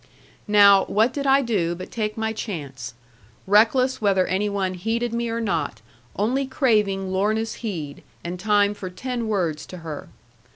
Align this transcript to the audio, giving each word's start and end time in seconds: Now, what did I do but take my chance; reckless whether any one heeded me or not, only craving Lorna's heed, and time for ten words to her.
Now, 0.47 0.85
what 0.85 1.13
did 1.13 1.27
I 1.27 1.43
do 1.43 1.75
but 1.75 1.91
take 1.91 2.17
my 2.17 2.33
chance; 2.33 2.95
reckless 3.45 4.01
whether 4.01 4.25
any 4.25 4.49
one 4.49 4.73
heeded 4.73 5.13
me 5.13 5.29
or 5.29 5.39
not, 5.39 5.79
only 6.15 6.47
craving 6.47 7.11
Lorna's 7.11 7.53
heed, 7.61 8.01
and 8.23 8.39
time 8.39 8.73
for 8.73 8.89
ten 8.89 9.27
words 9.27 9.63
to 9.67 9.77
her. 9.85 10.07